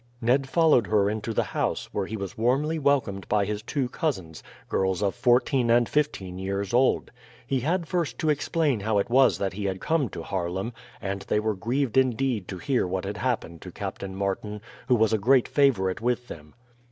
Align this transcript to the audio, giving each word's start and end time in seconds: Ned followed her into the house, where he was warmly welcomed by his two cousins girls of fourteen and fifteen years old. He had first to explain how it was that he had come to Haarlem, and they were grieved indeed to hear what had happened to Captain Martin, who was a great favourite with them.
Ned 0.19 0.49
followed 0.49 0.87
her 0.87 1.11
into 1.11 1.31
the 1.31 1.43
house, 1.43 1.87
where 1.93 2.07
he 2.07 2.17
was 2.17 2.35
warmly 2.35 2.79
welcomed 2.79 3.27
by 3.29 3.45
his 3.45 3.61
two 3.61 3.87
cousins 3.87 4.41
girls 4.67 5.03
of 5.03 5.13
fourteen 5.13 5.69
and 5.69 5.87
fifteen 5.87 6.39
years 6.39 6.73
old. 6.73 7.11
He 7.45 7.59
had 7.59 7.87
first 7.87 8.17
to 8.17 8.31
explain 8.31 8.79
how 8.79 8.97
it 8.97 9.11
was 9.11 9.37
that 9.37 9.53
he 9.53 9.65
had 9.65 9.79
come 9.79 10.09
to 10.09 10.23
Haarlem, 10.23 10.73
and 11.01 11.21
they 11.21 11.39
were 11.39 11.53
grieved 11.53 11.97
indeed 11.97 12.47
to 12.47 12.57
hear 12.57 12.87
what 12.87 13.05
had 13.05 13.17
happened 13.17 13.61
to 13.61 13.71
Captain 13.71 14.15
Martin, 14.15 14.59
who 14.87 14.95
was 14.95 15.13
a 15.13 15.19
great 15.19 15.47
favourite 15.47 16.01
with 16.01 16.29
them. 16.29 16.55